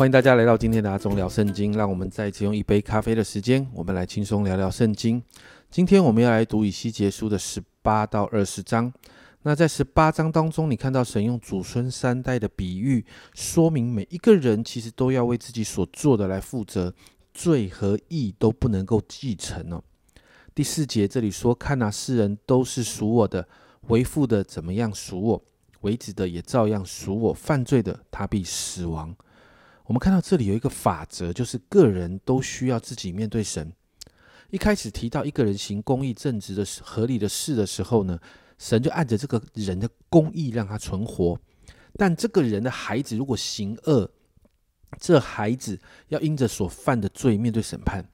[0.00, 5.22] 欢迎大家来到今天的阿忠聊圣经，让我们再次用一杯咖啡的时间，我们来轻松聊聊圣经。
[5.70, 8.90] 今天我们要来读以西结书的十八到二十章。
[9.42, 13.04] 那在十八章当中，你看到神用祖孙三代的比喻，
[13.34, 16.94] 说明每一个人其实都要为自己所做的来负责，
[17.34, 19.84] 罪和义都不能够继承哦。
[20.54, 23.46] 第四节这里说：“看那世人都是属我的，
[23.88, 25.44] 为父的怎么样属我，
[25.82, 29.14] 为子的也照样属我，犯罪的他必死亡。”
[29.90, 33.72] 我们看到这里有一个法则，就是个人都需要自己面对神。
[34.50, 38.16] 一开始提到一个人行公义正直的合理的事的时候呢，
[38.56, 41.36] 神就按着这个人的公义让他存活。
[41.94, 44.08] 但这个人的孩子如果行恶，
[45.00, 48.08] 这孩子要因着所犯的罪面对审判。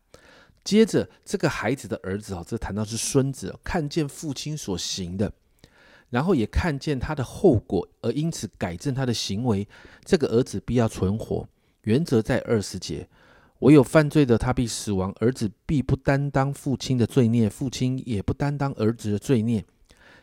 [0.64, 5.30] 接着，这个孩子的儿子哦，这谈到是孙子，看见父亲所行的，
[6.08, 9.68] 然后也看见他的后果，而因此改正他的行为，
[10.06, 11.46] 这个儿子必要存活。
[11.86, 13.08] 原则在二十节，
[13.60, 19.64] 唯有犯罪的，他必死亡；儿子必不担当父亲的罪孽，父亲也不担当儿子的罪孽。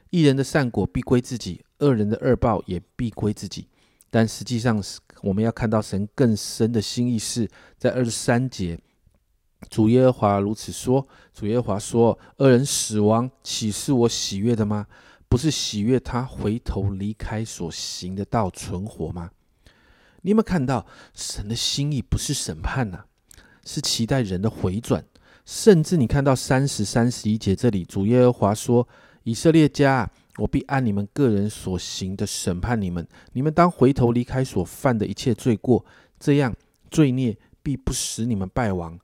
[0.09, 3.67] 一人的善果必归自己，恶人的恶报也必归自己。
[4.09, 4.83] 但实际上，
[5.21, 8.77] 我们要看到神更深的心意是在二十三节，
[9.69, 14.85] 主耶和华如此说：主耶和华说，恶人死亡，岂是我喜悦的吗？
[15.29, 19.31] 不是喜悦他回头离开所行的道存活吗？
[20.23, 23.05] 你有没有看到神的心意不是审判呐，
[23.63, 25.05] 是期待人的回转。
[25.45, 28.87] 甚至你看到三十三十一节这里，主耶和华说
[29.23, 33.05] ：“以色列家，我必按你们个人所行的审判你们。
[33.33, 35.85] 你们当回头离开所犯的一切罪过，
[36.17, 36.55] 这样
[36.89, 38.97] 罪孽必不使你们败亡。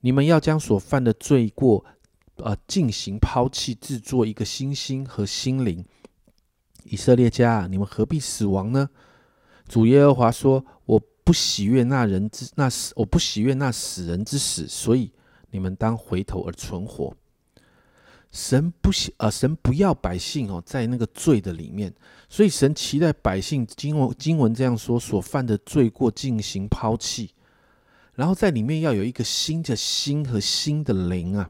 [0.00, 1.84] 你们要将所犯的罪过，
[2.38, 5.84] 呃，进行抛弃，制作一个新心和心灵。
[6.82, 8.90] 以色列家，你们何必死亡呢？”
[9.70, 15.12] 主耶和华说：“我不喜悦那人之那死，我不喜悦那死人之死，所以
[15.52, 17.14] 你们当回头而存活。
[18.32, 21.94] 神不喜啊，神不要百姓哦，在那个罪的里面，
[22.28, 27.30] 所以神期待百姓经文经文这样说所犯的罪过进行抛弃，
[28.14, 31.48] 然后在里面要有一个新的心和新的灵啊。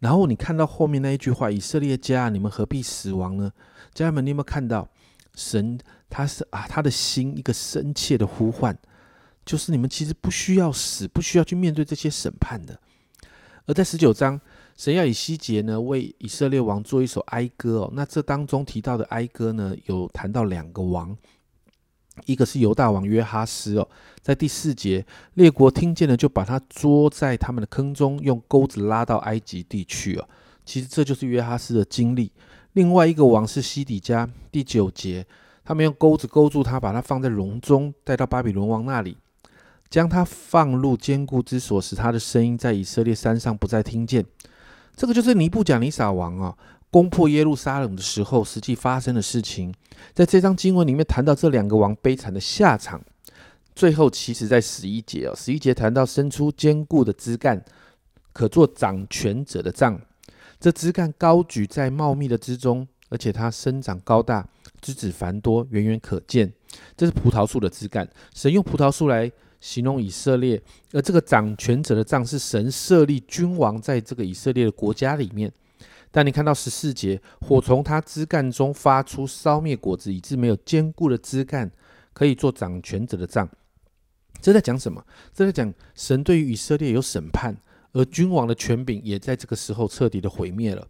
[0.00, 3.52] 然后你看到后面那一句话：以色列家，你们何必死亡呢？
[3.94, 4.88] 家人们，你有没有看到
[5.36, 5.78] 神？”
[6.16, 8.78] 他是啊，他的心一个深切的呼唤，
[9.44, 12.78] 就是你们其实不需要死，不需要去面对这些审判的。
[13.66, 14.40] 而在十九章，
[14.76, 17.90] 神要以西结呢为以色列王做一首哀歌哦。
[17.94, 21.16] 那这当中提到的哀歌呢，有谈到两个王，
[22.26, 23.88] 一个是犹大王约哈斯哦，
[24.22, 30.28] 在第四节，列国听见了就把他捉在他们的坑中，用钩子拉到埃及地去哦。
[30.64, 32.30] 其实这就是约哈斯的经历。
[32.74, 35.26] 另外一个王是西底家，第九节。
[35.64, 39.16] 他们用钩子勾住他，把他放在笼中，带到巴比伦王那里，
[39.88, 44.24] 将他放入坚固之所，使他的声音在以色列山上不再听见。
[44.94, 46.56] 这个就是尼布甲尼撒王啊，
[46.90, 49.74] 攻破耶路撒冷的时候实际发生的事情。
[50.12, 53.00] 在这章经文里面谈到这两个王悲惨的下场。
[53.74, 57.64] 最后，其实在十一节哦，十一节谈到伸出坚固的枝干，
[58.32, 60.00] 可做掌权者的杖。
[60.60, 64.48] 这枝干高举在茂密的枝中，而且它生长高大。
[64.80, 66.52] 枝子繁多，远远可见。
[66.94, 68.06] 这是葡萄树的枝干。
[68.34, 70.60] 神用葡萄树来形容以色列，
[70.92, 75.50] 而这个掌权者的杖是神设立君王在这个以色列的国家里面。
[76.10, 81.70] 但你看到十四节，火从他枝干中发出，烧灭果子，以致没有坚固的枝干
[82.12, 83.48] 可以做掌权者的杖。
[84.42, 85.02] 这在讲什么？
[85.32, 87.56] 这在讲神对于以色列有审判，
[87.92, 90.86] 而君王的权柄也在这个时候彻底的毁灭了。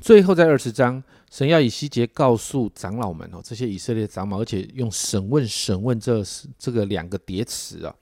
[0.00, 6.22] 最后，在二十章，神要以西结告诉长老们哦，这些以色列长老，而且用审问、审问这
[6.58, 7.94] 这个两个叠词啊，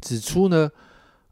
[0.00, 0.70] 指出呢，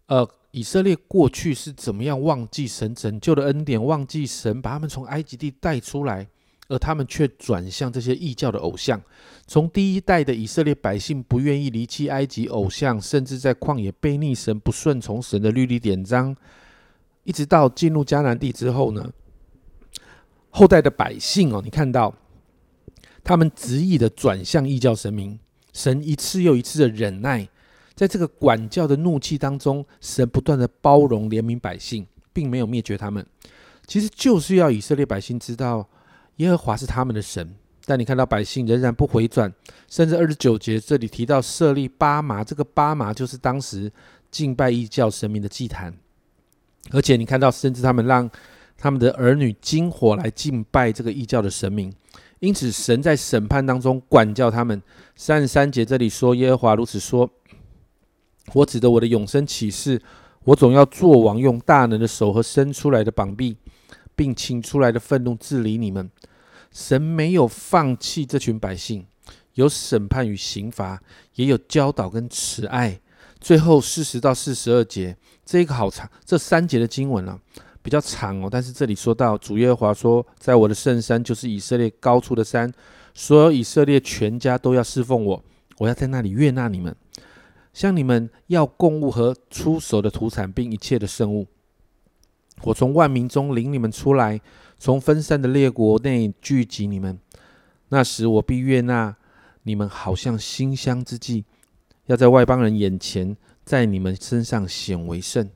[0.07, 6.27] 呃，以色列过去是怎么样忘记神拯救的恩典，忘记神把他们从埃及地带出来，
[6.69, 9.01] 而他们却转向这些异教的偶像。
[9.47, 16.37] 从第一代的以色列百姓不愿意离弃埃及偶像，甚至在旷野背逆神、不顺从神的律例典章，
[17.25, 19.11] 一直到进入迦南地之后呢？
[20.55, 22.15] 后代的百姓哦，你看到
[23.25, 25.39] 他们执意的转向异教神明，
[25.73, 27.49] 神一次又一次的忍耐，
[27.95, 33.27] 在这个管教的怒气当中，神不断的包容怜悯百姓，并没有灭绝他们。
[33.87, 35.89] 其实就是要以色列百姓知道
[36.37, 37.55] 耶和华是他们的神。
[37.87, 39.51] 但你看到百姓仍然不回转，
[39.89, 43.91] 甚至二十九节这里提到设立巴麻，这个巴麻就是当时
[44.31, 45.97] 敬拜异教神明的祭坛，
[46.91, 48.31] 而且你看到甚至他们让。
[48.83, 51.95] 他们的儿女金火来敬拜这个异教的神明，
[52.41, 54.83] 因此神在审判当中管教他们。
[55.15, 57.31] 三十三节这里说：“耶和华如此说：
[58.55, 60.03] 我指着我的永生启示，
[60.43, 63.57] 我总要做王，用大能的手和伸出来的膀臂，
[64.17, 66.11] 并请出来的愤怒治理你们。
[66.73, 69.07] 神没有放弃这群百姓，
[69.55, 71.01] 有审判与刑罚，
[71.37, 72.99] 也有教导跟慈爱。
[73.41, 77.39] 最后四十到四十二节，这个好长，这三节的经文啊，
[77.83, 78.49] 比较长哦。
[78.51, 82.73] 但是这里说到主耶和华说，在我的圣山，就是以色列高处的山，
[83.13, 85.45] 所有以色列全家都要侍奉我，
[85.79, 86.95] 我要在那里悦纳你们。
[87.73, 91.47] 向你们要供物和出手的土产，并一切的圣物。
[92.65, 94.41] 我从万民中领你们出来，
[94.79, 97.19] 从分散的列国内聚集你们。
[97.89, 99.17] 那时我必悦纳
[99.63, 101.45] 你们，好像馨香之际，
[102.07, 103.35] 要在外邦人眼前，
[103.65, 105.49] 在你们身上显为圣。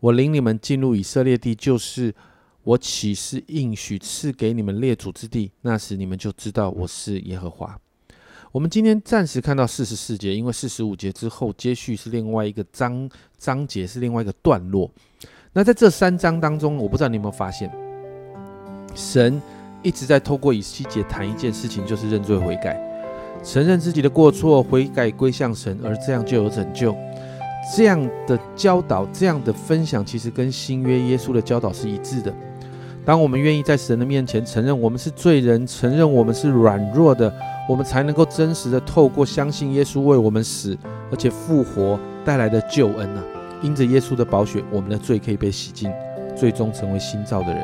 [0.00, 2.14] 我领你们进入以色列地，就是
[2.62, 5.50] 我启示应许赐给你们列祖之地。
[5.62, 7.78] 那时你们就知道我是耶和华。
[8.52, 14.90] 我们今天暂时看到四十四节，因为四十五节之后接续是另外一个章章节，是另外一个段落。
[15.52, 17.70] 那在这三章当中，我不知道你有没有发现，
[18.94, 19.40] 神
[19.82, 22.80] 一直在透过以西结谈一件事情，就是认罪悔改，
[23.44, 26.96] 承认自己的过错，悔改归向神，而这样就有拯救。
[27.76, 32.32] 这样的教导，这样的分享，其实跟新约耶稣的教导是一致的。
[33.04, 37.32] 当我们愿意在神的面前承认我们是罪人，承认我们是软弱的。
[37.68, 40.74] 我们才能够真实的透过相信耶稣为我们死，
[41.10, 43.22] 而且复活带来的救恩啊！
[43.60, 45.92] 因着耶稣的宝血，我们的罪可以被洗净，
[46.34, 47.62] 最终成为新造的人。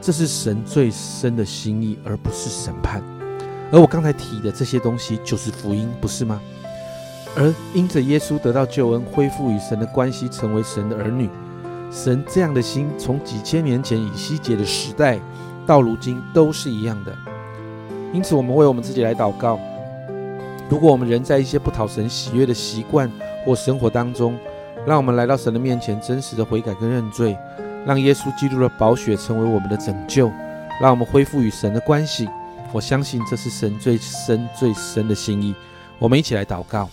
[0.00, 3.02] 这是神最深的心意，而不是审判。
[3.72, 6.40] 而我刚才提的这些东西，就是福音，不是吗？
[7.36, 11.28] 而因着耶稣得到救恩，恢复与神的关系，成为神的儿女。
[11.90, 15.18] 神这样的心，从几千年前以西结的时代，
[15.66, 17.12] 到如今都是一样的。
[18.12, 19.58] 因此，我们为我们自己来祷告。
[20.68, 23.10] 如果我们人在一些不讨神喜悦的习惯
[23.44, 24.36] 或生活当中，
[24.86, 27.36] 让我们来到神的面前，真实的悔改跟认罪，
[27.84, 30.30] 让耶稣基督的宝血成为我们的拯救，
[30.80, 32.28] 让我们恢复与神的关系。
[32.72, 35.54] 我相信这是神最深最深的心意。
[35.98, 36.88] 我们一起来祷告，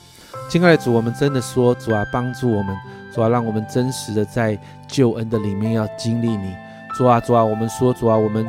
[0.49, 2.75] 亲爱的主，我们真的说，主啊，帮助我们，
[3.13, 4.57] 主啊，让我们真实的在
[4.87, 6.55] 救恩的里面要经历你。
[6.95, 8.47] 主啊，主啊，我们说，主啊，我们。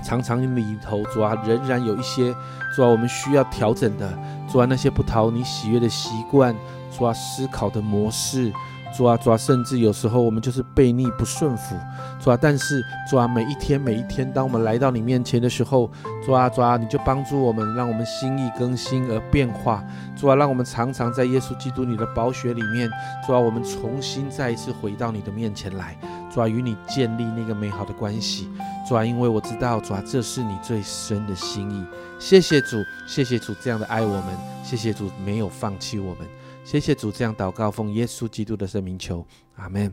[0.00, 2.32] 常常里头，主啊，仍然有一些
[2.72, 4.08] 主啊，我们需要调整的，
[4.48, 6.54] 主啊，那些不讨你喜悦的习惯，
[6.96, 8.52] 主啊，思考的模式，
[8.96, 11.76] 主啊，主啊，甚至有时候我们就是背逆不顺服，
[12.20, 15.90] 主啊，但是主啊，每一天每一天，当我们来到你面前的时候，
[16.24, 19.84] 主啊，主啊，你就帮助我们，让我们心意更新而变化，
[20.16, 22.90] 主啊，让我们常常在耶稣基督你的宝血里面，
[23.26, 25.96] 主啊，我们重新再一次回到你的面前来，
[26.32, 28.48] 主啊，与你建立那个美好的关系。
[28.88, 31.84] 主啊，因为我知道，主啊，这是你最深的心意。
[32.18, 34.24] 谢谢主，谢谢主这样的爱我们，
[34.64, 36.26] 谢谢主没有放弃我们，
[36.70, 39.24] 谢谢主这样祷告奉耶稣基督的圣名求，
[39.56, 39.90] 阿门。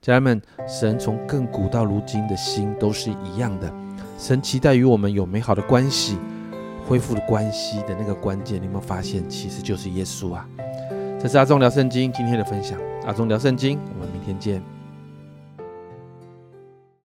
[0.00, 3.74] 家人们，神从亘古到如今的心都是一样的，
[4.16, 6.16] 神期待与我们有美好的关系，
[6.86, 10.48] 恢复的关系的那个关键，你有没有发现，其实就是耶稣啊？
[11.20, 14.62] 这是阿忠聊圣经今天的分享，阿忠聊圣经，我们明天见。